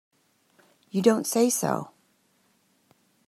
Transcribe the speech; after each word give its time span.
You 0.89 1.03
don't 1.03 1.27
say 1.27 1.51
so! 1.51 1.91